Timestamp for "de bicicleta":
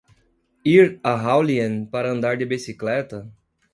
2.39-3.19